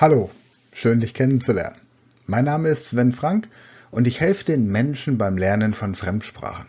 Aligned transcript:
Hallo, 0.00 0.30
schön 0.72 1.00
dich 1.00 1.12
kennenzulernen. 1.12 1.80
Mein 2.28 2.44
Name 2.44 2.68
ist 2.68 2.86
Sven 2.86 3.10
Frank 3.10 3.48
und 3.90 4.06
ich 4.06 4.20
helfe 4.20 4.44
den 4.44 4.68
Menschen 4.70 5.18
beim 5.18 5.36
Lernen 5.36 5.74
von 5.74 5.96
Fremdsprachen. 5.96 6.68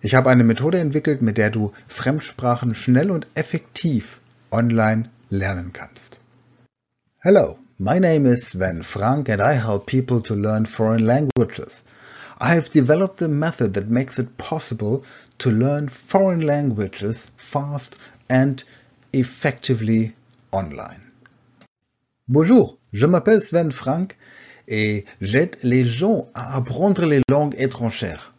Ich 0.00 0.16
habe 0.16 0.30
eine 0.30 0.42
Methode 0.42 0.80
entwickelt, 0.80 1.22
mit 1.22 1.38
der 1.38 1.50
du 1.50 1.72
Fremdsprachen 1.86 2.74
schnell 2.74 3.12
und 3.12 3.28
effektiv 3.36 4.20
online 4.50 5.10
lernen 5.28 5.72
kannst. 5.72 6.20
Hello, 7.20 7.56
my 7.78 8.00
name 8.00 8.28
is 8.28 8.50
Sven 8.50 8.82
Frank 8.82 9.28
and 9.28 9.40
I 9.40 9.54
help 9.54 9.86
people 9.86 10.20
to 10.20 10.34
learn 10.34 10.66
foreign 10.66 11.06
languages. 11.06 11.84
I 12.40 12.56
have 12.56 12.72
developed 12.72 13.22
a 13.22 13.28
method 13.28 13.74
that 13.74 13.90
makes 13.90 14.18
it 14.18 14.38
possible 14.38 15.04
to 15.38 15.50
learn 15.50 15.88
foreign 15.88 16.40
languages 16.40 17.30
fast 17.36 17.96
and 18.28 18.64
effectively 19.12 20.16
online. 20.50 21.09
Bonjour, 22.32 22.78
je 22.92 23.06
m'appelle 23.06 23.42
Sven 23.42 23.72
Frank 23.72 24.16
et 24.68 25.04
j'aide 25.20 25.56
les 25.64 25.84
gens 25.84 26.26
à 26.32 26.54
apprendre 26.54 27.04
les 27.04 27.22
langues 27.28 27.56
étrangères. 27.58 28.34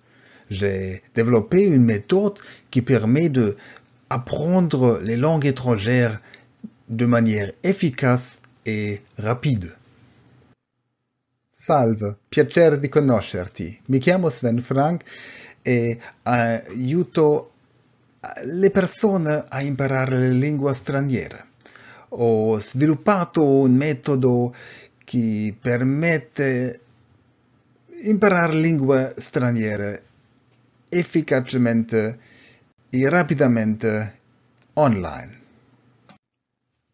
J'ai 0.49 1.03
développé 1.13 1.63
une 1.63 1.83
méthode 1.83 2.39
qui 2.69 2.81
permet 2.81 3.27
de 3.27 3.57
apprendre 4.09 5.01
les 5.03 5.17
langues 5.17 5.45
étrangères 5.45 6.21
de 6.87 7.05
manière 7.05 7.51
efficace 7.63 8.39
e 8.65 8.99
rapide. 9.17 9.75
Salve, 11.51 12.15
piacere 12.29 12.79
di 12.79 12.87
conoscerti. 12.87 13.77
Mi 13.87 13.99
chiamo 13.99 14.29
Sven 14.29 14.61
Frank 14.61 15.03
e 15.65 15.99
aiuto 16.23 17.51
le 18.45 18.69
persone 18.69 19.43
a 19.49 19.61
imparare 19.61 20.17
le 20.17 20.31
lingue 20.31 20.73
straniere 20.73 21.50
ho 22.13 22.59
sviluppato 22.59 23.43
un 23.43 23.75
metodo 23.75 24.53
che 25.05 25.55
permette 25.59 26.79
imparare 28.03 28.55
lingue 28.55 29.13
straniere 29.17 30.03
efficacemente 30.89 32.19
e 32.89 33.09
rapidamente 33.09 34.19
online. 34.73 35.39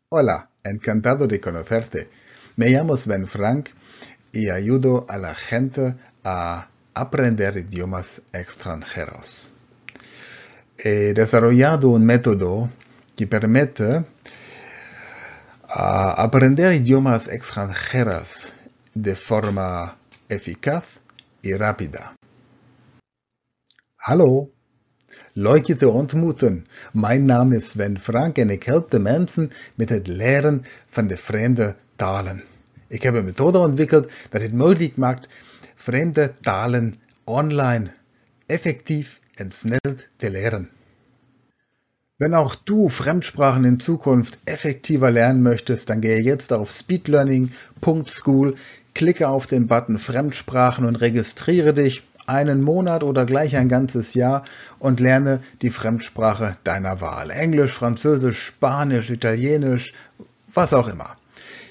Hola, 0.09 0.50
encantado 0.61 1.25
de 1.25 1.39
conocerte. 1.39 2.09
Me 2.55 2.70
llamo 2.70 2.95
Sven 2.95 3.27
Frank 3.27 3.70
y 4.31 4.49
ayudo 4.49 5.05
a 5.09 5.17
la 5.17 5.33
gente 5.33 5.95
a 6.23 6.70
aprender 6.94 7.58
idiomas 7.58 8.22
extranjeros. 8.33 9.49
He 10.77 11.14
desarrollado 11.14 11.89
un 11.89 12.05
método 12.05 12.70
que 13.16 13.25
permite 13.25 14.05
a 15.80 16.11
aprender 16.23 16.73
idiomas 16.73 17.28
extranjeras 17.28 18.52
de 18.95 19.16
forma 19.16 19.95
eficaz 20.28 21.00
y 21.44 21.53
rápida. 21.53 22.16
Hallo, 23.95 24.50
leuk 25.36 25.67
je 25.67 25.75
te 25.75 25.88
ontmoeten. 25.88 26.66
Mijn 26.94 27.25
naam 27.25 27.52
is 27.52 27.70
Sven 27.70 28.00
Frank 28.00 28.38
en 28.38 28.50
ik 28.50 28.64
help 28.64 28.92
de 28.92 29.00
mensen 29.00 29.52
met 29.75 29.89
het 29.89 30.08
leren 30.08 30.66
van 30.88 31.08
de 31.08 31.17
vreemde 31.17 31.75
talen. 31.95 32.44
Ik 32.88 33.03
heb 33.03 33.16
een 33.16 33.25
methode 33.25 33.58
ontwikkeld 33.58 34.11
dat 34.30 34.42
het 34.42 34.53
mogelijk 34.53 34.95
maakt 34.95 35.28
vreemde 35.75 36.31
talen 36.42 36.95
online 37.23 37.94
effectief 38.45 39.20
en 39.33 39.52
snel 39.52 39.94
te 40.16 40.30
leren. 40.30 40.70
Wenn 42.20 42.34
auch 42.34 42.56
du 42.56 42.90
Fremdsprachen 42.90 43.64
in 43.64 43.80
Zukunft 43.80 44.40
effektiver 44.46 45.12
lernen 45.12 45.44
möchtest, 45.44 45.92
dann 45.92 46.02
gehe 46.02 46.20
jetzt 46.20 46.52
auf 46.52 46.72
speedlearning.school, 46.72 48.56
klicke 48.96 49.30
auf 49.30 49.46
den 49.46 49.68
Button 49.68 50.00
Fremdsprachen 50.00 50.86
und 50.86 50.95
registriere 50.95 51.76
dich 51.76 52.02
einen 52.26 52.64
Monat 52.64 53.04
oder 53.04 53.23
gleich 53.28 53.56
ein 53.56 53.70
ganzes 53.70 54.16
Jahr 54.16 54.45
und 54.80 55.00
lerne 55.00 55.42
die 55.61 55.70
Fremdsprache 55.70 56.58
deiner 56.64 57.02
Wahl. 57.02 57.30
Englisch, 57.30 57.73
Französisch, 57.73 58.42
Spanisch, 58.42 59.11
Italienisch, 59.11 59.94
was 60.52 60.73
auch 60.73 60.88
immer. 60.88 61.17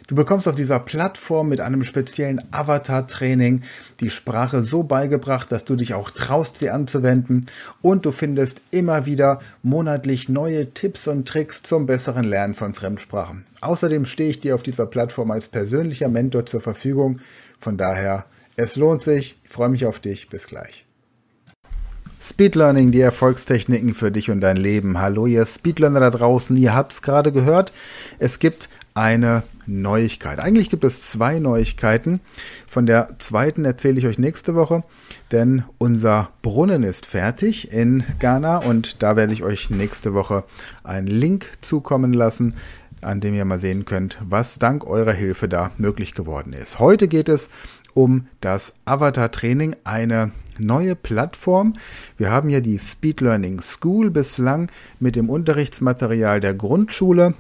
Du 0.06 0.14
bekommst 0.14 0.46
auf 0.46 0.54
dieser 0.54 0.78
Plattform 0.78 1.48
mit 1.48 1.60
einem 1.60 1.82
speziellen 1.82 2.40
Avatar-Training 2.52 3.62
die 3.98 4.10
Sprache 4.10 4.62
so 4.62 4.84
beigebracht, 4.84 5.50
dass 5.50 5.64
du 5.64 5.74
dich 5.74 5.94
auch 5.94 6.10
traust, 6.10 6.58
sie 6.58 6.70
anzuwenden 6.70 7.46
und 7.82 8.06
du 8.06 8.12
findest 8.12 8.62
immer 8.70 9.04
wieder 9.06 9.40
monatlich 9.64 10.28
neue 10.28 10.72
Tipps 10.72 11.08
und 11.08 11.26
Tricks 11.26 11.64
zum 11.64 11.86
besseren 11.86 12.22
Lernen 12.22 12.54
von 12.54 12.72
Fremdsprachen. 12.72 13.46
Außerdem 13.60 14.06
stehe 14.06 14.30
ich 14.30 14.38
dir 14.38 14.54
auf 14.54 14.62
dieser 14.62 14.86
Plattform 14.86 15.32
als 15.32 15.48
persönlicher 15.48 16.08
Mentor 16.08 16.46
zur 16.46 16.60
Verfügung. 16.60 17.18
Von 17.58 17.76
daher, 17.76 18.26
es 18.54 18.76
lohnt 18.76 19.02
sich. 19.02 19.36
Ich 19.42 19.50
freue 19.50 19.70
mich 19.70 19.86
auf 19.86 19.98
dich. 19.98 20.28
Bis 20.28 20.46
gleich. 20.46 20.86
Speed 22.20 22.54
Learning, 22.54 22.92
die 22.92 23.00
Erfolgstechniken 23.00 23.92
für 23.92 24.12
dich 24.12 24.30
und 24.30 24.40
dein 24.40 24.56
Leben. 24.56 25.00
Hallo, 25.00 25.26
ihr 25.26 25.44
Speedlearner 25.44 26.00
da 26.00 26.10
draußen. 26.10 26.56
Ihr 26.56 26.74
habt 26.74 26.92
es 26.92 27.02
gerade 27.02 27.32
gehört. 27.32 27.72
Es 28.20 28.38
gibt 28.38 28.68
eine 28.94 29.42
Neuigkeit. 29.66 30.38
Eigentlich 30.38 30.70
gibt 30.70 30.84
es 30.84 31.02
zwei 31.02 31.38
Neuigkeiten. 31.38 32.20
Von 32.66 32.86
der 32.86 33.16
zweiten 33.18 33.64
erzähle 33.64 33.98
ich 33.98 34.06
euch 34.06 34.18
nächste 34.18 34.54
Woche, 34.54 34.84
denn 35.32 35.64
unser 35.78 36.30
Brunnen 36.42 36.82
ist 36.82 37.06
fertig 37.06 37.72
in 37.72 38.04
Ghana 38.18 38.58
und 38.58 39.02
da 39.02 39.16
werde 39.16 39.32
ich 39.32 39.42
euch 39.42 39.70
nächste 39.70 40.14
Woche 40.14 40.44
einen 40.84 41.06
Link 41.06 41.50
zukommen 41.60 42.12
lassen, 42.12 42.54
an 43.00 43.20
dem 43.20 43.34
ihr 43.34 43.44
mal 43.44 43.58
sehen 43.58 43.84
könnt, 43.84 44.18
was 44.22 44.58
dank 44.58 44.86
eurer 44.86 45.12
Hilfe 45.12 45.48
da 45.48 45.70
möglich 45.78 46.14
geworden 46.14 46.52
ist. 46.52 46.78
Heute 46.78 47.08
geht 47.08 47.28
es 47.28 47.50
um 47.94 48.26
das 48.40 48.74
Avatar-Training, 48.84 49.76
eine 49.84 50.32
neue 50.58 50.96
Plattform. 50.96 51.74
Wir 52.16 52.30
haben 52.30 52.50
ja 52.50 52.60
die 52.60 52.78
Speed 52.78 53.20
Learning 53.20 53.60
School 53.62 54.10
bislang 54.10 54.70
mit 55.00 55.16
dem 55.16 55.30
Unterrichtsmaterial 55.30 56.40
der 56.40 56.54
Grundschule 56.54 57.34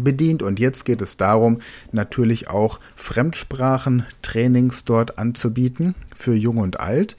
bedient. 0.00 0.42
Und 0.42 0.58
jetzt 0.58 0.84
geht 0.84 1.02
es 1.02 1.16
darum, 1.16 1.60
natürlich 1.92 2.48
auch 2.48 2.80
Fremdsprachentrainings 2.96 4.84
dort 4.84 5.18
anzubieten 5.18 5.94
für 6.14 6.34
Jung 6.34 6.58
und 6.58 6.80
Alt 6.80 7.16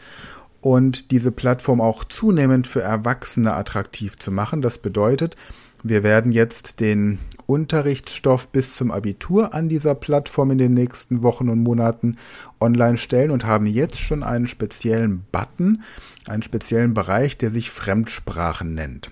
und 0.61 1.11
diese 1.11 1.31
Plattform 1.31 1.81
auch 1.81 2.03
zunehmend 2.03 2.67
für 2.67 2.81
Erwachsene 2.81 3.53
attraktiv 3.53 4.17
zu 4.17 4.31
machen. 4.31 4.61
Das 4.61 4.77
bedeutet, 4.77 5.35
wir 5.83 6.03
werden 6.03 6.31
jetzt 6.31 6.79
den 6.79 7.19
Unterrichtsstoff 7.45 8.49
bis 8.49 8.75
zum 8.75 8.91
Abitur 8.91 9.53
an 9.53 9.69
dieser 9.69 9.95
Plattform 9.95 10.51
in 10.51 10.57
den 10.57 10.73
nächsten 10.73 11.23
Wochen 11.23 11.49
und 11.49 11.63
Monaten 11.63 12.17
online 12.59 12.97
stellen 12.97 13.31
und 13.31 13.45
haben 13.45 13.67
jetzt 13.67 13.99
schon 13.99 14.23
einen 14.23 14.47
speziellen 14.47 15.23
Button, 15.31 15.83
einen 16.27 16.43
speziellen 16.43 16.93
Bereich, 16.93 17.37
der 17.37 17.51
sich 17.51 17.69
Fremdsprachen 17.69 18.73
nennt. 18.73 19.11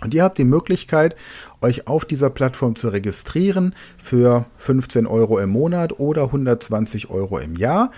Und 0.00 0.14
ihr 0.14 0.22
habt 0.22 0.38
die 0.38 0.44
Möglichkeit, 0.44 1.16
euch 1.60 1.88
auf 1.88 2.04
dieser 2.04 2.30
Plattform 2.30 2.76
zu 2.76 2.88
registrieren 2.88 3.74
für 3.96 4.46
15 4.58 5.06
Euro 5.06 5.38
im 5.38 5.50
Monat 5.50 5.98
oder 5.98 6.24
120 6.24 7.10
Euro 7.10 7.38
im 7.38 7.56
Jahr 7.56 7.90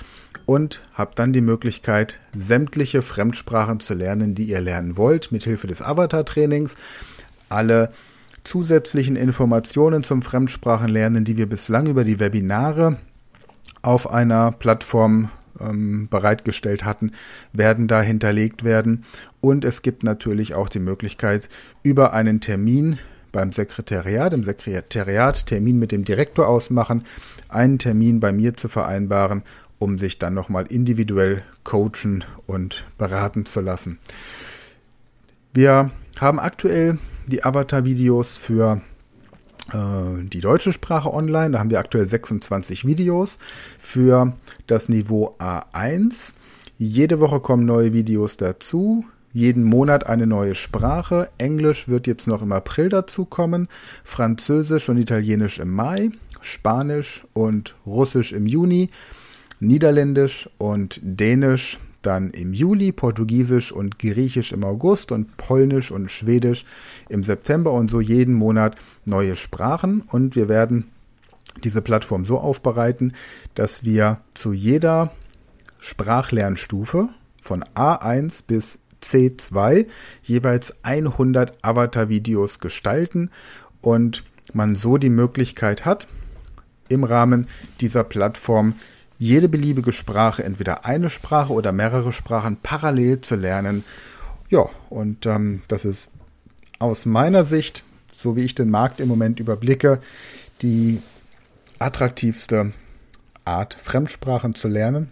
und 0.46 0.80
habt 0.94 1.18
dann 1.18 1.32
die 1.32 1.42
Möglichkeit, 1.42 2.18
sämtliche 2.34 3.02
Fremdsprachen 3.02 3.80
zu 3.80 3.94
lernen, 3.94 4.34
die 4.34 4.44
ihr 4.44 4.60
lernen 4.60 4.96
wollt, 4.96 5.30
mithilfe 5.30 5.66
des 5.66 5.82
Avatar-Trainings. 5.82 6.76
Alle 7.48 7.92
zusätzlichen 8.44 9.16
Informationen 9.16 10.02
zum 10.02 10.22
Fremdsprachenlernen, 10.22 11.24
die 11.24 11.36
wir 11.36 11.48
bislang 11.48 11.86
über 11.86 12.04
die 12.04 12.20
Webinare 12.20 12.96
auf 13.82 14.10
einer 14.10 14.52
Plattform 14.52 15.30
ähm, 15.58 16.08
bereitgestellt 16.08 16.84
hatten, 16.84 17.12
werden 17.52 17.88
da 17.88 18.02
hinterlegt 18.02 18.64
werden. 18.64 19.04
Und 19.40 19.64
es 19.64 19.82
gibt 19.82 20.02
natürlich 20.02 20.54
auch 20.54 20.68
die 20.68 20.80
Möglichkeit, 20.80 21.48
über 21.82 22.12
einen 22.12 22.40
Termin 22.40 22.98
beim 23.32 23.52
Sekretariat, 23.52 24.32
im 24.32 24.44
Sekretariat 24.44 25.46
Termin 25.46 25.78
mit 25.78 25.92
dem 25.92 26.04
Direktor 26.04 26.48
ausmachen, 26.48 27.04
einen 27.48 27.78
Termin 27.78 28.20
bei 28.20 28.32
mir 28.32 28.54
zu 28.54 28.68
vereinbaren, 28.68 29.42
um 29.78 29.98
sich 29.98 30.18
dann 30.18 30.34
nochmal 30.34 30.66
individuell 30.66 31.42
coachen 31.64 32.24
und 32.46 32.86
beraten 32.98 33.46
zu 33.46 33.60
lassen. 33.60 33.98
Wir 35.54 35.90
haben 36.20 36.38
aktuell 36.38 36.98
die 37.26 37.44
Avatar-Videos 37.44 38.36
für 38.36 38.82
die 39.72 40.40
deutsche 40.40 40.72
Sprache 40.72 41.12
online. 41.12 41.52
Da 41.52 41.58
haben 41.58 41.70
wir 41.70 41.78
aktuell 41.78 42.06
26 42.06 42.86
Videos 42.86 43.38
für 43.78 44.32
das 44.66 44.88
Niveau 44.88 45.36
A1. 45.38 46.32
Jede 46.78 47.20
Woche 47.20 47.40
kommen 47.40 47.66
neue 47.66 47.92
Videos 47.92 48.36
dazu. 48.36 49.04
Jeden 49.32 49.62
Monat 49.62 50.06
eine 50.06 50.26
neue 50.26 50.54
Sprache. 50.54 51.28
Englisch 51.38 51.88
wird 51.88 52.06
jetzt 52.06 52.26
noch 52.26 52.42
im 52.42 52.52
April 52.52 52.88
dazu 52.88 53.24
kommen. 53.24 53.68
Französisch 54.02 54.88
und 54.88 54.96
Italienisch 54.98 55.58
im 55.58 55.72
Mai. 55.72 56.10
Spanisch 56.40 57.26
und 57.32 57.74
Russisch 57.86 58.32
im 58.32 58.46
Juni. 58.46 58.90
Niederländisch 59.60 60.48
und 60.58 60.98
Dänisch 61.02 61.78
dann 62.02 62.30
im 62.30 62.52
Juli, 62.52 62.92
Portugiesisch 62.92 63.72
und 63.72 63.98
Griechisch 63.98 64.52
im 64.52 64.64
August 64.64 65.12
und 65.12 65.36
Polnisch 65.36 65.90
und 65.90 66.10
Schwedisch 66.10 66.64
im 67.08 67.22
September 67.22 67.72
und 67.72 67.90
so 67.90 68.00
jeden 68.00 68.34
Monat 68.34 68.76
neue 69.04 69.36
Sprachen. 69.36 70.02
Und 70.02 70.36
wir 70.36 70.48
werden 70.48 70.86
diese 71.64 71.82
Plattform 71.82 72.24
so 72.24 72.38
aufbereiten, 72.38 73.14
dass 73.54 73.84
wir 73.84 74.20
zu 74.34 74.52
jeder 74.52 75.12
Sprachlernstufe 75.80 77.08
von 77.40 77.64
A1 77.74 78.42
bis 78.46 78.78
C2 79.02 79.86
jeweils 80.22 80.74
100 80.82 81.64
Avatar-Videos 81.64 82.58
gestalten 82.58 83.30
und 83.80 84.24
man 84.52 84.74
so 84.74 84.98
die 84.98 85.10
Möglichkeit 85.10 85.84
hat, 85.84 86.06
im 86.88 87.04
Rahmen 87.04 87.46
dieser 87.80 88.04
Plattform 88.04 88.74
jede 89.20 89.50
beliebige 89.50 89.92
Sprache, 89.92 90.42
entweder 90.42 90.86
eine 90.86 91.10
Sprache 91.10 91.52
oder 91.52 91.72
mehrere 91.72 92.10
Sprachen 92.10 92.56
parallel 92.56 93.20
zu 93.20 93.36
lernen. 93.36 93.84
Ja, 94.48 94.70
und 94.88 95.26
ähm, 95.26 95.60
das 95.68 95.84
ist 95.84 96.08
aus 96.78 97.04
meiner 97.04 97.44
Sicht, 97.44 97.84
so 98.14 98.34
wie 98.34 98.40
ich 98.44 98.54
den 98.54 98.70
Markt 98.70 98.98
im 98.98 99.08
Moment 99.08 99.38
überblicke, 99.38 100.00
die 100.62 101.02
attraktivste 101.78 102.72
Art, 103.44 103.74
Fremdsprachen 103.74 104.54
zu 104.54 104.68
lernen. 104.68 105.10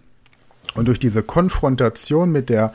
Und 0.73 0.87
durch 0.87 0.99
diese 0.99 1.21
Konfrontation 1.21 2.31
mit 2.31 2.49
der 2.49 2.73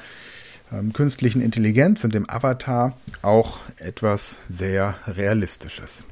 ähm, 0.72 0.92
künstlichen 0.92 1.42
Intelligenz 1.42 2.04
und 2.04 2.14
dem 2.14 2.30
Avatar 2.30 2.96
auch 3.22 3.58
etwas 3.78 4.36
sehr 4.48 4.94
Realistisches. 5.08 6.04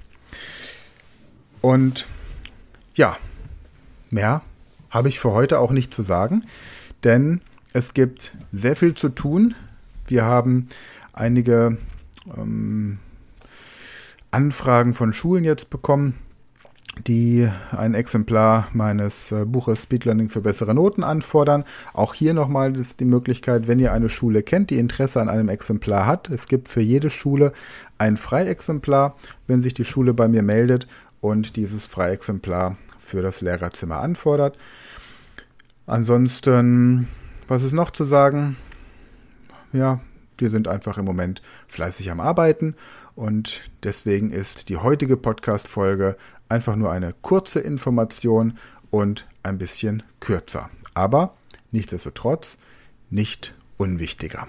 Und 1.61 2.07
ja, 2.97 3.17
mehr 4.11 4.43
habe 4.93 5.09
ich 5.09 5.19
für 5.19 5.33
heute 5.33 5.59
auch 5.59 5.73
nicht 5.73 5.93
zu 5.93 6.03
sagen, 6.03 6.45
denn 7.03 7.41
es 7.73 7.95
gibt 7.95 8.37
sehr 8.53 8.77
viel 8.77 8.95
zu 8.95 9.09
tun. 9.09 9.55
Wir 10.07 10.25
haben 10.25 10.69
einige 11.13 11.79
ähm, 12.37 12.99
Anfragen 14.31 14.95
von 14.95 15.13
Schulen 15.13 15.45
jetzt 15.45 15.71
bekommen, 15.71 16.15
die 17.07 17.49
ein 17.71 17.95
Exemplar 17.95 18.69
meines 18.75 19.33
äh, 19.33 19.47
Buches 19.47 19.83
Speed 19.83 20.05
Learning 20.05 20.29
für 20.29 20.43
bessere 20.43 20.75
Noten 20.75 21.05
anfordern. 21.05 21.65
Auch 21.95 22.13
hier 22.13 22.35
nochmal 22.35 22.77
ist 22.77 23.01
die 23.01 23.07
Möglichkeit, 23.07 23.67
wenn 23.67 23.79
ihr 23.79 23.95
eine 23.95 24.11
Schule 24.11 24.43
kennt, 24.43 24.69
die 24.69 24.79
Interesse 24.79 25.21
an 25.21 25.31
einem 25.31 25.49
Exemplar 25.49 26.05
hat. 26.07 26.29
Es 26.29 26.47
gibt 26.47 26.69
für 26.69 26.83
jede 26.83 27.09
Schule 27.09 27.55
ein 27.97 28.19
Freiexemplar, 28.19 29.17
wenn 29.47 29.63
sich 29.63 29.73
die 29.73 29.87
Schule 29.87 30.13
bei 30.13 30.29
mir 30.29 30.43
meldet 30.43 30.87
und 31.23 31.57
dieses 31.57 31.87
Freiexemplar 31.87 32.77
für 32.99 33.23
das 33.23 33.41
Lehrerzimmer 33.41 34.01
anfordert. 34.01 34.59
Ansonsten, 35.87 37.09
was 37.49 37.63
ist 37.63 37.73
noch 37.73 37.91
zu 37.91 38.05
sagen? 38.05 38.57
Ja, 39.73 40.01
wir 40.39 40.51
sind 40.51 40.69
einfach 40.69 40.99
im 40.99 41.05
Moment 41.05 41.43
fleißig 41.67 42.11
am 42.11 42.21
Arbeiten 42.21 42.75
und 43.15 43.63
deswegen 43.83 44.31
ist 44.31 44.69
die 44.69 44.77
heutige 44.77 45.17
Podcast-Folge 45.17 46.17
einfach 46.49 46.77
nur 46.77 46.93
eine 46.93 47.15
kurze 47.23 47.61
Information 47.61 48.59
und 48.91 49.27
ein 49.43 49.59
bisschen 49.59 50.03
kürzer. 50.21 50.71
Aber 50.95 51.35
nichtsdestotrotz 51.71 52.59
nicht 53.11 53.55
unwichtiger. 53.77 54.47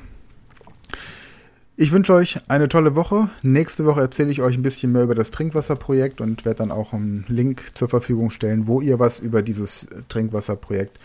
Ich 1.75 1.91
wünsche 1.91 2.13
euch 2.13 2.39
eine 2.49 2.69
tolle 2.69 2.95
Woche. 2.95 3.31
Nächste 3.41 3.85
Woche 3.85 4.01
erzähle 4.01 4.29
ich 4.29 4.43
euch 4.43 4.55
ein 4.55 4.61
bisschen 4.61 4.91
mehr 4.91 5.03
über 5.03 5.15
das 5.15 5.31
Trinkwasserprojekt 5.31 6.21
und 6.21 6.45
werde 6.45 6.59
dann 6.59 6.71
auch 6.71 6.93
einen 6.93 7.25
Link 7.27 7.75
zur 7.75 7.89
Verfügung 7.89 8.29
stellen, 8.29 8.67
wo 8.67 8.79
ihr 8.79 8.99
was 8.99 9.17
über 9.17 9.41
dieses 9.41 9.87
Trinkwasserprojekt 10.07 10.99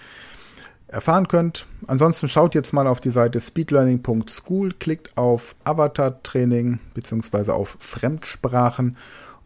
erfahren 0.87 1.27
könnt. 1.27 1.65
Ansonsten 1.87 2.29
schaut 2.29 2.55
jetzt 2.55 2.75
mal 2.75 2.87
auf 2.87 3.01
die 3.01 3.11
Seite 3.11 3.41
speedlearning.school, 3.41 4.75
klickt 4.79 5.17
auf 5.17 5.57
Avatar-Training 5.65 6.81
bzw. 6.93 7.51
auf 7.53 7.79
Fremdsprachen 7.81 8.99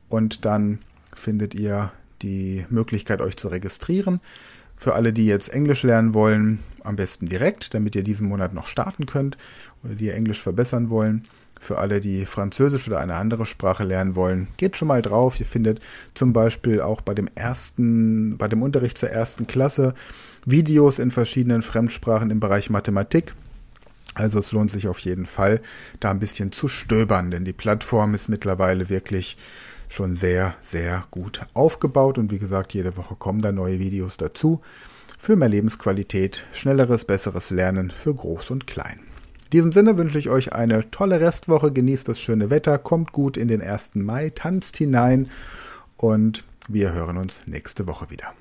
und 0.09 0.45
dann 0.45 0.81
findet 1.15 1.55
ihr 1.55 1.93
die 2.23 2.67
Möglichkeit, 2.69 3.21
euch 3.21 3.37
zu 3.37 3.47
registrieren. 3.47 4.21
Für 4.77 4.95
alle, 4.95 5.13
die 5.13 5.27
jetzt 5.27 5.49
Englisch 5.49 5.83
lernen 5.83 6.15
wollen, 6.15 6.59
am 6.83 6.97
besten 6.97 7.27
direkt, 7.27 7.75
damit 7.75 7.95
ihr 7.95 8.03
diesen 8.03 8.29
Monat 8.29 8.55
noch 8.55 8.67
starten 8.67 9.07
könnt 9.07 9.37
oder 9.85 9.95
die 9.95 10.07
ihr 10.07 10.15
Englisch 10.15 10.43
verbessern 10.43 10.89
wollen. 10.89 11.29
Für 11.61 11.79
alle, 11.79 12.01
die 12.01 12.25
Französisch 12.25 12.89
oder 12.89 12.99
eine 12.99 13.15
andere 13.15 13.47
Sprache 13.47 13.85
lernen 13.85 14.17
wollen, 14.17 14.49
geht 14.57 14.77
schon 14.77 14.89
mal 14.89 15.01
drauf. 15.01 15.39
Ihr 15.39 15.47
findet 15.47 15.81
zum 16.13 16.33
Beispiel 16.33 16.81
auch 16.81 17.03
bei 17.03 17.15
dem 17.15 17.29
ersten, 17.37 18.37
bei 18.37 18.49
dem 18.49 18.63
Unterricht 18.63 18.99
zur 18.99 19.11
ersten 19.11 19.47
Klasse 19.47 19.95
Videos 20.45 20.99
in 20.99 21.13
verschiedenen 21.13 21.63
Fremdsprachen 21.63 22.33
im 22.33 22.41
Bereich 22.41 22.69
Mathematik. 22.69 23.35
Also 24.15 24.41
es 24.41 24.53
lohnt 24.53 24.71
sich 24.71 24.89
auf 24.89 24.99
jeden 24.99 25.27
Fall, 25.27 25.61
da 26.01 26.11
ein 26.11 26.19
bisschen 26.19 26.53
zu 26.53 26.69
stöbern, 26.69 27.31
denn 27.31 27.45
die 27.45 27.53
Plattform 27.53 28.15
ist 28.15 28.29
mittlerweile 28.29 28.91
wirklich 28.91 29.39
schon 29.93 30.17
sehr, 30.17 30.55
sehr 30.61 31.05
gut 31.11 31.43
aufgebaut. 31.55 32.19
Und 32.19 32.31
wie 32.31 32.39
gesagt, 32.39 32.75
jede 32.75 32.97
Woche 32.97 33.15
kommen 33.15 33.43
da 33.43 33.53
neue 33.53 33.79
Videos 33.79 34.17
dazu. 34.17 34.61
Für 35.19 35.37
mehr 35.37 35.49
Lebensqualität, 35.49 36.45
schnelleres, 36.53 37.05
besseres 37.05 37.51
Lernen 37.51 37.91
für 37.91 38.15
Groß 38.15 38.51
und 38.51 38.67
Klein. 38.67 39.01
In 39.45 39.51
diesem 39.51 39.73
Sinne 39.73 39.99
wünsche 39.99 40.19
ich 40.19 40.31
euch 40.31 40.55
eine 40.55 40.91
tolle 40.91 41.21
Restwoche, 41.21 41.73
genießt 41.73 42.09
das 42.09 42.19
schöne 42.19 42.49
Wetter, 42.49 42.79
kommt 42.79 43.13
gut 43.13 43.37
in 43.37 43.49
den 43.49 43.61
1. 43.61 43.91
Mai, 43.95 44.31
tanzt 44.31 44.79
hinein 44.79 45.29
und 45.99 46.43
wir 46.69 46.95
hören 46.95 47.19
uns 47.19 47.43
nächste 47.47 47.87
Woche 47.87 48.09
wieder. 48.09 48.33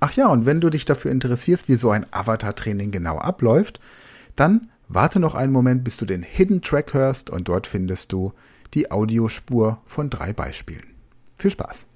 Ach 0.00 0.12
ja, 0.14 0.28
und 0.28 0.46
wenn 0.46 0.60
du 0.60 0.70
dich 0.70 0.86
dafür 0.86 1.10
interessierst, 1.10 1.68
wie 1.68 1.74
so 1.74 1.90
ein 1.90 2.06
Avatar-Training 2.10 2.90
genau 2.90 3.18
abläuft, 3.18 3.78
dann 4.36 4.70
warte 4.88 5.20
noch 5.20 5.34
einen 5.34 5.52
Moment, 5.52 5.84
bis 5.84 5.98
du 5.98 6.06
den 6.06 6.22
Hidden 6.22 6.62
Track 6.62 6.94
hörst 6.94 7.28
und 7.28 7.46
dort 7.46 7.66
findest 7.66 8.10
du 8.12 8.32
die 8.72 8.90
Audiospur 8.90 9.78
von 9.86 10.08
drei 10.08 10.32
Beispielen. 10.32 10.93
Viel 11.38 11.50
Spaß! 11.50 11.86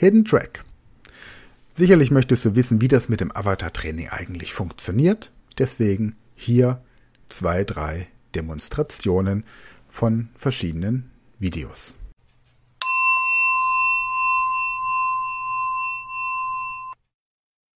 Hidden 0.00 0.24
Track. 0.24 0.64
Sicherlich 1.74 2.10
möchtest 2.10 2.46
du 2.46 2.54
wissen, 2.54 2.80
wie 2.80 2.88
das 2.88 3.10
mit 3.10 3.20
dem 3.20 3.30
Avatar-Training 3.36 4.08
eigentlich 4.08 4.54
funktioniert. 4.54 5.30
Deswegen 5.58 6.16
hier 6.34 6.82
zwei, 7.26 7.64
drei 7.64 8.06
Demonstrationen 8.34 9.44
von 9.90 10.30
verschiedenen 10.34 11.10
Videos. 11.38 11.96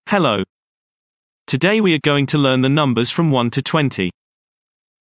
Hello. 0.09 0.45
Today 1.47 1.83
we 1.83 1.93
are 1.93 2.00
going 2.02 2.26
to 2.28 2.38
learn 2.38 2.62
the 2.62 2.71
numbers 2.71 3.11
from 3.11 3.31
1 3.31 3.50
to 3.50 3.61
20. 3.61 4.09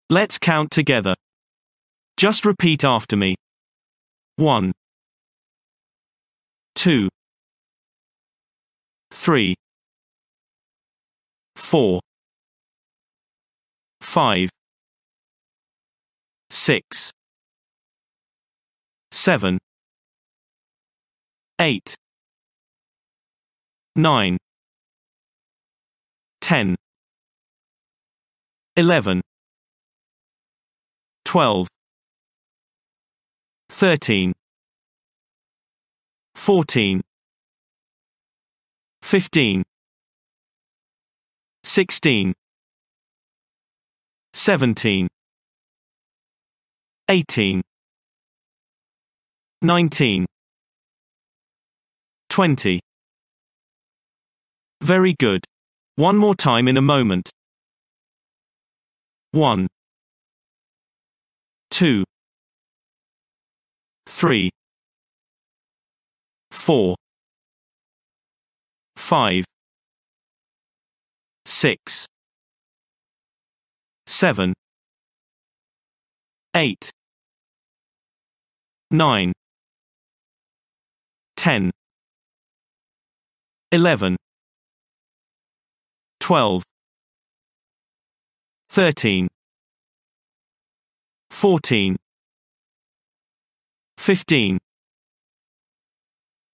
Let's 0.10 0.38
count 0.38 0.72
together. 0.72 1.15
Just 2.18 2.46
repeat 2.46 2.84
after 2.84 3.15
me. 3.15 3.36
1 4.36 4.74
2 6.75 7.08
3 9.24 9.56
4 11.56 12.01
5 14.01 14.50
6 16.50 17.12
7 19.13 19.58
8 21.58 21.96
9 23.96 24.38
10 26.42 26.75
11 28.75 29.22
12 31.24 31.68
13 33.70 34.34
14 36.36 37.12
15 39.04 39.64
16 41.64 42.34
17 44.34 45.08
18 47.10 47.62
19 49.62 50.26
20 52.30 52.80
Very 54.82 55.16
good. 55.20 55.46
One 55.96 56.18
more 56.18 56.36
time 56.36 56.68
in 56.68 56.78
a 56.78 56.82
moment. 56.82 57.30
1 59.32 59.68
2 61.70 62.04
3 64.08 64.50
4 66.52 66.96
5 69.13 69.43
6 71.46 72.08
7 74.08 74.53
8 76.55 76.89
9 78.89 79.34
10 81.36 81.72
11 83.72 84.15
12 86.20 86.63
13 88.72 89.27
14 91.29 91.98
15 93.96 94.58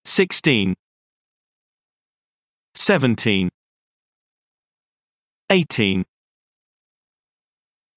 16 0.03 0.75
17 2.81 3.49
18 5.51 6.05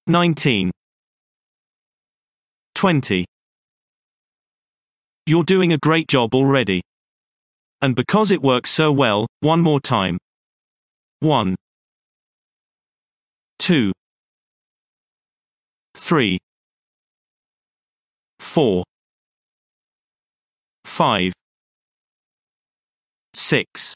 19 0.07 0.71
20 2.75 3.25
You're 5.25 5.43
doing 5.45 5.71
a 5.71 5.77
great 5.77 6.09
job 6.09 6.35
already. 6.35 6.81
And 7.81 7.95
because 7.95 8.29
it 8.31 8.41
works 8.41 8.71
so 8.71 8.91
well, 8.91 9.25
one 9.39 9.61
more 9.61 9.79
time. 9.79 10.17
1 11.21 11.55
2 13.59 13.93
3 15.95 16.37
4 18.39 18.83
5 20.83 21.33
6 23.33 23.95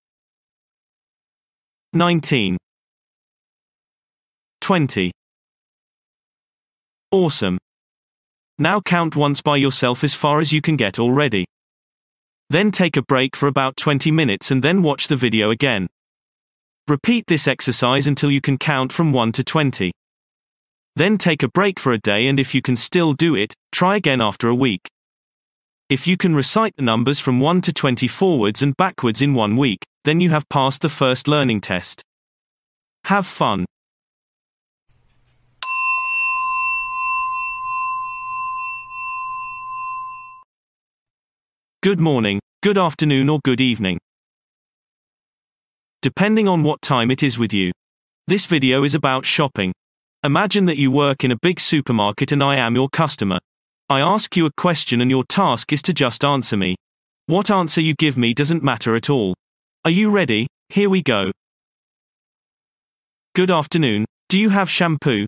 19 1.93 2.57
20 4.61 5.11
Awesome. 7.11 7.57
Now 8.57 8.79
count 8.79 9.17
once 9.17 9.41
by 9.41 9.57
yourself 9.57 10.01
as 10.01 10.13
far 10.13 10.39
as 10.39 10.53
you 10.53 10.61
can 10.61 10.77
get 10.77 10.99
already. 10.99 11.43
Then 12.49 12.71
take 12.71 12.95
a 12.95 13.01
break 13.01 13.35
for 13.35 13.47
about 13.47 13.75
20 13.75 14.11
minutes 14.11 14.51
and 14.51 14.63
then 14.63 14.81
watch 14.81 15.09
the 15.09 15.17
video 15.17 15.49
again. 15.49 15.89
Repeat 16.87 17.27
this 17.27 17.47
exercise 17.47 18.07
until 18.07 18.31
you 18.31 18.39
can 18.39 18.57
count 18.57 18.93
from 18.93 19.11
1 19.11 19.33
to 19.33 19.43
20. 19.43 19.91
Then 20.95 21.17
take 21.17 21.43
a 21.43 21.49
break 21.49 21.77
for 21.77 21.91
a 21.91 21.97
day 21.97 22.27
and 22.27 22.39
if 22.39 22.55
you 22.55 22.61
can 22.61 22.77
still 22.77 23.11
do 23.11 23.35
it, 23.35 23.53
try 23.73 23.97
again 23.97 24.21
after 24.21 24.47
a 24.47 24.55
week. 24.55 24.87
If 25.89 26.07
you 26.07 26.15
can 26.15 26.35
recite 26.35 26.75
the 26.77 26.83
numbers 26.83 27.19
from 27.19 27.41
1 27.41 27.59
to 27.61 27.73
20 27.73 28.07
forwards 28.07 28.61
and 28.61 28.77
backwards 28.77 29.21
in 29.21 29.33
one 29.33 29.57
week, 29.57 29.83
then 30.03 30.19
you 30.19 30.29
have 30.31 30.49
passed 30.49 30.81
the 30.81 30.89
first 30.89 31.27
learning 31.27 31.61
test. 31.61 32.01
Have 33.05 33.27
fun. 33.27 33.65
Good 41.83 41.99
morning, 41.99 42.39
good 42.61 42.77
afternoon, 42.77 43.29
or 43.29 43.39
good 43.43 43.61
evening. 43.61 43.99
Depending 46.01 46.47
on 46.47 46.63
what 46.63 46.81
time 46.81 47.11
it 47.11 47.21
is 47.21 47.37
with 47.37 47.53
you. 47.53 47.71
This 48.27 48.45
video 48.45 48.83
is 48.83 48.95
about 48.95 49.25
shopping. 49.25 49.71
Imagine 50.23 50.65
that 50.65 50.77
you 50.77 50.91
work 50.91 51.23
in 51.23 51.31
a 51.31 51.37
big 51.41 51.59
supermarket 51.59 52.31
and 52.31 52.43
I 52.43 52.55
am 52.55 52.75
your 52.75 52.89
customer. 52.89 53.39
I 53.89 53.99
ask 53.99 54.35
you 54.35 54.45
a 54.45 54.51
question 54.55 55.01
and 55.01 55.11
your 55.11 55.23
task 55.23 55.73
is 55.73 55.81
to 55.83 55.93
just 55.93 56.23
answer 56.23 56.55
me. 56.57 56.75
What 57.25 57.51
answer 57.51 57.81
you 57.81 57.93
give 57.95 58.17
me 58.17 58.33
doesn't 58.33 58.63
matter 58.63 58.95
at 58.95 59.09
all. 59.09 59.33
Are 59.83 59.89
you 59.89 60.11
ready? 60.11 60.45
Here 60.69 60.91
we 60.91 61.01
go. 61.01 61.31
Good 63.33 63.49
afternoon. 63.49 64.05
Do 64.29 64.37
you 64.37 64.49
have 64.49 64.69
shampoo? 64.69 65.25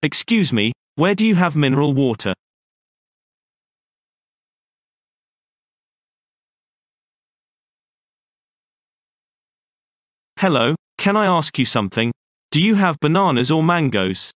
Excuse 0.00 0.50
me, 0.50 0.72
where 0.94 1.14
do 1.14 1.26
you 1.26 1.34
have 1.34 1.56
mineral 1.56 1.92
water? 1.92 2.32
Hello, 10.38 10.74
can 10.96 11.18
I 11.18 11.26
ask 11.26 11.58
you 11.58 11.66
something? 11.66 12.12
Do 12.50 12.62
you 12.62 12.76
have 12.76 12.98
bananas 13.00 13.50
or 13.50 13.62
mangoes? 13.62 14.30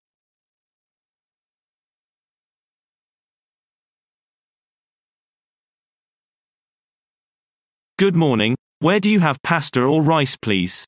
Good 7.99 8.15
morning, 8.15 8.55
where 8.79 9.01
do 9.01 9.09
you 9.09 9.19
have 9.19 9.43
pasta 9.43 9.81
or 9.81 10.01
rice, 10.01 10.37
please? 10.37 10.85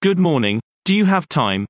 Good 0.00 0.18
morning, 0.18 0.60
do 0.86 0.94
you 0.94 1.04
have 1.04 1.28
time? 1.28 1.66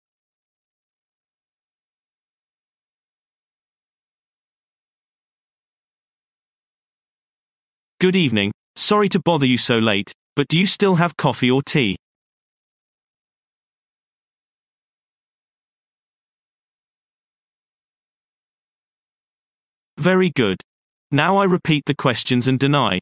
Good 7.99 8.14
evening, 8.14 8.52
Sorry 8.76 9.08
to 9.08 9.20
bother 9.20 9.46
you 9.46 9.58
so 9.58 9.80
late, 9.80 10.12
but 10.37 10.46
do 10.46 10.56
you 10.61 10.66
still 10.68 10.94
have 10.94 11.16
coffee 11.16 11.50
or 11.50 11.61
tea? 11.61 11.96
Very 20.02 20.30
good. 20.30 20.61
Now 21.12 21.37
I 21.37 21.44
repeat 21.44 21.85
the 21.87 21.94
questions 21.94 22.49
and 22.49 22.59
deny. 22.59 22.99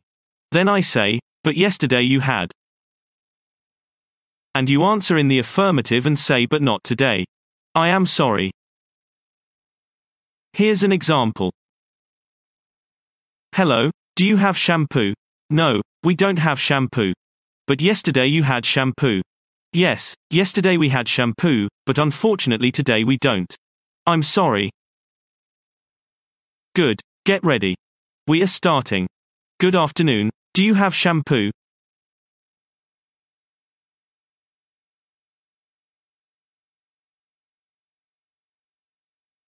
Then 0.50 0.68
I 0.68 0.82
say, 0.82 1.18
but 1.42 1.56
yesterday 1.56 2.02
you 2.02 2.20
had. 2.20 2.52
And 4.54 4.68
you 4.68 4.82
answer 4.82 5.16
in 5.16 5.28
the 5.28 5.38
affirmative 5.38 6.04
and 6.04 6.18
say, 6.18 6.44
but 6.44 6.60
not 6.60 6.84
today. 6.84 7.24
I 7.74 7.88
am 7.88 8.04
sorry. 8.04 8.50
Here's 10.52 10.82
an 10.82 10.92
example. 10.92 11.54
Hello, 13.54 13.90
do 14.14 14.26
you 14.26 14.36
have 14.36 14.58
shampoo? 14.58 15.14
No, 15.48 15.80
we 16.04 16.14
don't 16.14 16.38
have 16.38 16.60
shampoo. 16.60 17.14
But 17.66 17.80
yesterday 17.80 18.26
you 18.26 18.42
had 18.42 18.66
shampoo. 18.66 19.22
Yes, 19.72 20.14
yesterday 20.28 20.76
we 20.76 20.90
had 20.90 21.08
shampoo, 21.08 21.68
but 21.86 21.96
unfortunately 21.96 22.70
today 22.70 23.04
we 23.04 23.16
don't. 23.16 23.56
I'm 24.06 24.22
sorry. 24.22 24.68
Good, 26.80 27.02
get 27.26 27.44
ready. 27.44 27.74
We 28.26 28.42
are 28.42 28.46
starting. 28.46 29.06
Good 29.58 29.76
afternoon, 29.76 30.30
do 30.54 30.64
you 30.64 30.72
have 30.72 30.94
shampoo? 30.94 31.50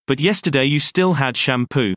But 0.07 0.21
yesterday 0.21 0.67
you 0.67 0.79
still 0.79 1.15
had 1.15 1.39
shampoo. 1.39 1.95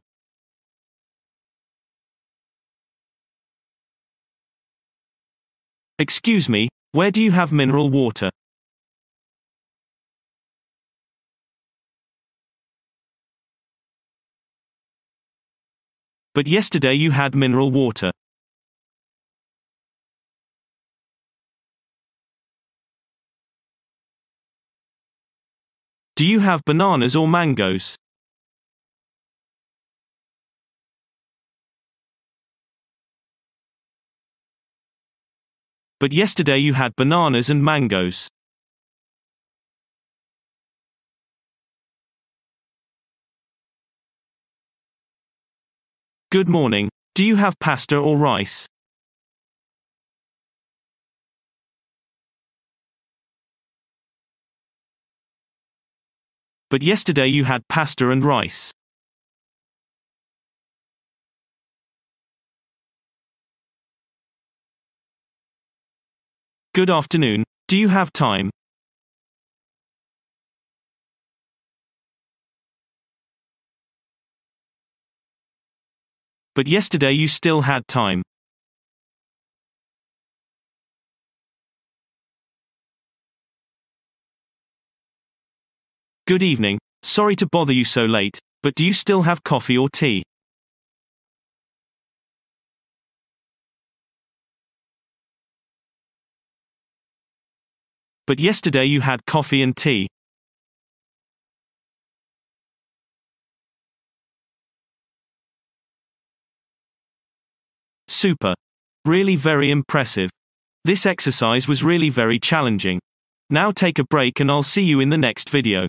Excuse 5.99 6.47
me, 6.47 6.69
where 6.93 7.11
do 7.11 7.21
you 7.21 7.31
have 7.31 7.51
mineral 7.51 7.89
water? 7.89 8.29
But 16.35 16.47
yesterday 16.47 16.93
you 16.95 17.11
had 17.11 17.33
mineral 17.33 17.71
water. 17.71 18.11
Do 26.17 26.25
you 26.25 26.39
have 26.41 26.65
bananas 26.65 27.15
or 27.15 27.25
mangoes? 27.25 27.95
But 36.01 36.11
yesterday 36.11 36.57
you 36.57 36.73
had 36.73 36.93
bananas 36.97 37.49
and 37.49 37.63
mangoes. 37.63 38.27
Good 46.31 46.49
morning. 46.49 46.89
Do 47.13 47.23
you 47.23 47.35
have 47.35 47.53
pasta 47.59 47.95
or 47.95 48.17
rice? 48.17 48.65
But 56.71 56.81
yesterday 56.81 57.27
you 57.27 57.43
had 57.43 57.61
pasta 57.69 58.09
and 58.09 58.23
rice. 58.25 58.71
Good 66.73 66.89
afternoon. 66.89 67.43
Do 67.67 67.77
you 67.77 67.89
have 67.89 68.11
time? 68.11 68.49
But 76.55 76.67
yesterday 76.69 77.11
you 77.11 77.27
still 77.27 77.63
had 77.63 77.85
time. 77.85 78.21
Good 86.25 86.41
evening. 86.41 86.79
Sorry 87.03 87.35
to 87.35 87.45
bother 87.45 87.73
you 87.73 87.83
so 87.83 88.05
late, 88.05 88.39
but 88.63 88.73
do 88.73 88.85
you 88.85 88.93
still 88.93 89.23
have 89.23 89.43
coffee 89.43 89.77
or 89.77 89.89
tea? 89.89 90.23
But 98.25 98.39
yesterday 98.39 98.85
you 98.85 99.01
had 99.01 99.25
coffee 99.25 99.61
and 99.61 99.75
tea. 99.75 100.07
Super. 108.15 108.53
Really 109.03 109.35
very 109.35 109.69
impressive. 109.69 110.29
This 110.85 111.05
exercise 111.05 111.67
was 111.67 111.83
really 111.83 112.09
very 112.09 112.39
challenging. 112.39 113.01
Now 113.49 113.71
take 113.71 113.99
a 113.99 114.05
break 114.05 114.39
and 114.39 114.49
I'll 114.49 114.63
see 114.63 114.83
you 114.83 115.01
in 115.01 115.09
the 115.09 115.17
next 115.17 115.49
video. 115.49 115.85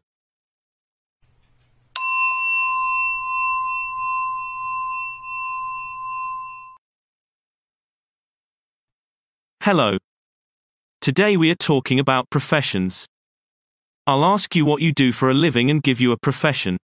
Hello. 9.63 9.97
Today 11.01 11.37
we 11.37 11.49
are 11.53 11.55
talking 11.55 12.01
about 12.01 12.29
professions. 12.29 13.07
I'll 14.09 14.25
ask 14.25 14.57
you 14.57 14.65
what 14.65 14.83
you 14.83 14.93
do 14.93 15.13
for 15.13 15.31
a 15.31 15.35
living 15.35 15.71
and 15.71 15.81
give 15.81 16.01
you 16.01 16.11
a 16.11 16.17
profession. 16.17 16.77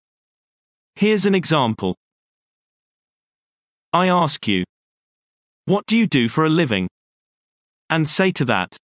Here's 0.94 1.26
an 1.26 1.34
example. 1.34 1.96
I 3.92 4.06
ask 4.06 4.46
you, 4.46 4.62
What 5.64 5.86
do 5.86 5.96
you 5.96 6.06
do 6.06 6.28
for 6.28 6.44
a 6.44 6.48
living? 6.48 6.88
And 7.88 8.08
say 8.08 8.32
to 8.32 8.44
that, 8.46 8.76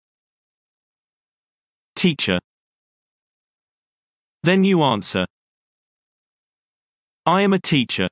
Teacher. 1.97 2.38
Then 4.45 4.62
you 4.62 4.83
answer, 4.83 5.27
I 7.27 7.43
am 7.43 7.53
a 7.53 7.59
teacher. 7.59 8.09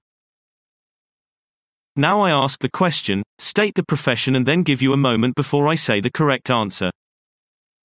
Now 1.95 2.21
I 2.21 2.31
ask 2.31 2.61
the 2.61 2.69
question, 2.69 3.23
state 3.39 3.77
the 3.77 3.85
profession 3.85 4.37
and 4.37 4.45
then 4.45 4.63
give 4.63 4.83
you 4.83 4.93
a 4.93 4.97
moment 4.97 5.37
before 5.37 5.69
I 5.69 5.77
say 5.77 6.01
the 6.01 6.11
correct 6.11 6.51
answer. 6.51 6.91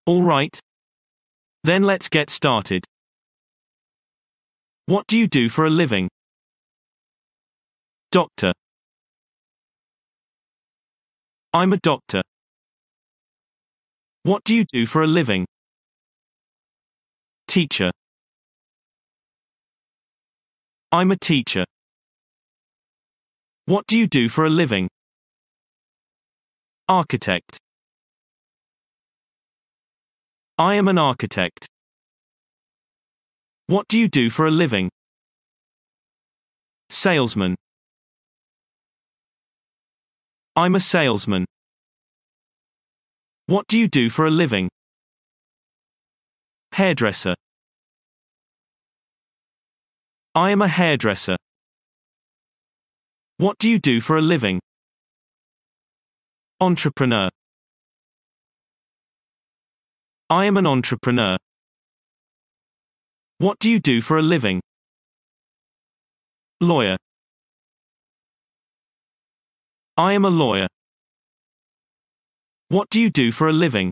Alright? 0.09 0.59
Then 1.63 1.83
let's 1.83 2.09
get 2.09 2.29
started. 2.29 2.83
What 4.87 5.07
do 5.07 5.17
you 5.17 5.27
do 5.27 5.47
for 5.47 5.65
a 5.65 5.69
living? 5.69 6.09
Doctor. 8.11 8.51
I'm 11.53 11.73
a 11.73 11.77
doctor. 11.77 12.21
What 14.23 14.45
do 14.45 14.55
you 14.55 14.63
do 14.63 14.85
for 14.85 15.03
a 15.03 15.07
living? 15.07 15.45
Teacher. 17.49 17.91
I'm 20.93 21.11
a 21.11 21.17
teacher. 21.17 21.65
What 23.65 23.85
do 23.87 23.97
you 23.97 24.07
do 24.07 24.29
for 24.29 24.45
a 24.45 24.49
living? 24.49 24.87
Architect. 26.87 27.57
I 30.57 30.75
am 30.75 30.87
an 30.87 30.97
architect. 30.97 31.67
What 33.67 33.89
do 33.89 33.99
you 33.99 34.07
do 34.07 34.29
for 34.29 34.47
a 34.47 34.51
living? 34.51 34.89
Salesman. 36.89 37.55
I'm 40.53 40.75
a 40.75 40.81
salesman. 40.81 41.45
What 43.45 43.67
do 43.67 43.79
you 43.79 43.87
do 43.87 44.09
for 44.09 44.25
a 44.25 44.29
living? 44.29 44.67
Hairdresser. 46.73 47.35
I 50.35 50.51
am 50.51 50.61
a 50.61 50.67
hairdresser. 50.67 51.37
What 53.37 53.57
do 53.59 53.69
you 53.69 53.79
do 53.79 54.01
for 54.01 54.17
a 54.17 54.21
living? 54.21 54.59
Entrepreneur. 56.59 57.29
I 60.29 60.45
am 60.45 60.57
an 60.57 60.67
entrepreneur. 60.67 61.37
What 63.37 63.57
do 63.59 63.69
you 63.69 63.79
do 63.79 64.01
for 64.01 64.17
a 64.17 64.21
living? 64.21 64.59
Lawyer. 66.59 66.97
I 69.97 70.13
am 70.13 70.23
a 70.23 70.29
lawyer. 70.29 70.67
What 72.69 72.89
do 72.89 73.01
you 73.01 73.09
do 73.09 73.31
for 73.31 73.49
a 73.49 73.53
living? 73.53 73.91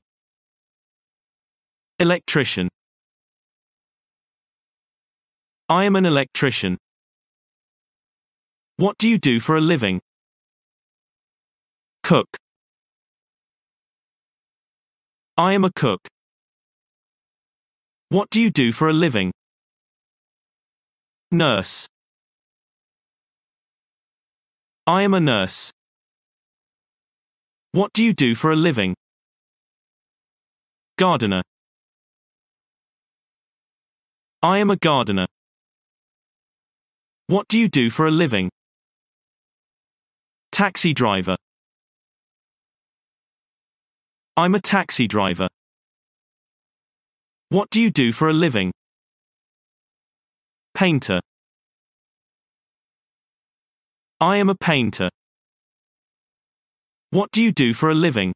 Electrician. 1.99 2.69
I 5.67 5.83
am 5.83 5.97
an 5.97 6.05
electrician. 6.05 6.77
What 8.77 8.97
do 8.97 9.09
you 9.09 9.17
do 9.17 9.41
for 9.41 9.57
a 9.57 9.61
living? 9.61 9.99
Cook. 12.03 12.29
I 15.37 15.53
am 15.53 15.65
a 15.65 15.71
cook. 15.75 16.07
What 18.07 18.29
do 18.29 18.41
you 18.41 18.49
do 18.49 18.71
for 18.71 18.87
a 18.87 18.93
living? 18.93 19.31
Nurse. 21.31 21.87
I 24.87 25.03
am 25.03 25.13
a 25.13 25.19
nurse. 25.19 25.71
What 27.71 27.93
do 27.93 28.03
you 28.03 28.13
do 28.13 28.33
for 28.33 28.51
a 28.51 28.55
living? 28.55 28.95
Gardener. 30.97 31.43
I 34.41 34.57
am 34.57 34.71
a 34.71 34.75
gardener. 34.75 35.27
What 37.27 37.47
do 37.47 37.59
you 37.59 37.67
do 37.67 37.91
for 37.91 38.07
a 38.07 38.11
living? 38.11 38.49
Taxi 40.51 40.95
driver. 40.95 41.35
I'm 44.35 44.55
a 44.55 44.59
taxi 44.59 45.07
driver. 45.07 45.47
What 47.49 47.69
do 47.69 47.79
you 47.79 47.91
do 47.91 48.11
for 48.11 48.29
a 48.29 48.33
living? 48.33 48.71
Painter. 50.73 51.19
I 54.19 54.37
am 54.37 54.49
a 54.49 54.55
painter. 54.55 55.09
What 57.11 57.31
do 57.31 57.41
you 57.41 57.51
do 57.51 57.73
for 57.73 57.89
a 57.89 57.95
living? 57.95 58.33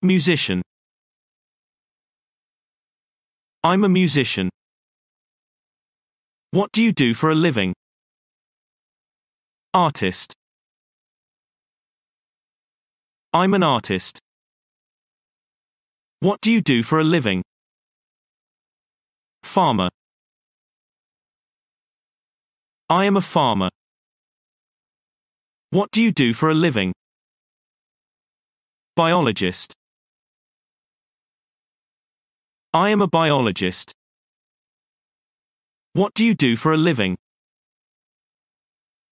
Musician. 0.00 0.62
I'm 3.64 3.82
a 3.82 3.88
musician. 3.88 4.48
What 6.52 6.70
do 6.70 6.80
you 6.80 6.92
do 6.92 7.14
for 7.14 7.30
a 7.30 7.34
living? 7.34 7.74
Artist. 9.74 10.32
I'm 13.32 13.54
an 13.54 13.64
artist. 13.64 14.20
What 16.20 16.40
do 16.40 16.52
you 16.52 16.60
do 16.60 16.84
for 16.84 17.00
a 17.00 17.04
living? 17.04 17.42
Farmer. 19.42 19.88
I 22.88 23.04
am 23.06 23.16
a 23.16 23.20
farmer. 23.20 23.70
What 25.70 25.90
do 25.90 26.00
you 26.02 26.12
do 26.12 26.32
for 26.32 26.48
a 26.48 26.54
living? 26.54 26.94
Biologist. 28.96 29.74
I 32.72 32.88
am 32.88 33.02
a 33.02 33.06
biologist. 33.06 33.92
What 35.92 36.14
do 36.14 36.24
you 36.24 36.34
do 36.34 36.56
for 36.56 36.72
a 36.72 36.78
living? 36.78 37.18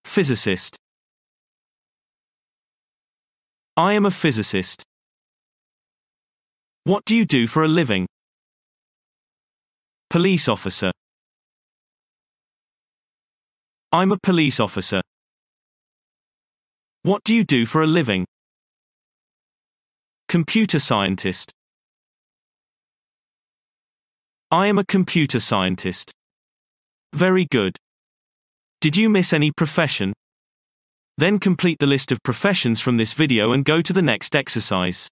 Physicist. 0.06 0.78
I 3.76 3.92
am 3.92 4.06
a 4.06 4.10
physicist. 4.10 4.82
What 6.84 7.04
do 7.04 7.14
you 7.14 7.26
do 7.26 7.46
for 7.46 7.64
a 7.64 7.68
living? 7.68 8.06
Police 10.08 10.48
officer. 10.48 10.90
I'm 13.92 14.10
a 14.12 14.18
police 14.18 14.58
officer. 14.58 15.02
What 17.06 17.22
do 17.22 17.32
you 17.32 17.44
do 17.44 17.66
for 17.66 17.84
a 17.84 17.86
living? 17.86 18.26
Computer 20.28 20.80
scientist. 20.80 21.52
I 24.50 24.66
am 24.66 24.76
a 24.76 24.84
computer 24.84 25.38
scientist. 25.38 26.10
Very 27.14 27.46
good. 27.48 27.76
Did 28.80 28.96
you 28.96 29.08
miss 29.08 29.32
any 29.32 29.52
profession? 29.52 30.14
Then 31.16 31.38
complete 31.38 31.78
the 31.78 31.86
list 31.86 32.10
of 32.10 32.18
professions 32.24 32.80
from 32.80 32.96
this 32.96 33.12
video 33.12 33.52
and 33.52 33.64
go 33.64 33.80
to 33.82 33.92
the 33.92 34.02
next 34.02 34.34
exercise. 34.34 35.06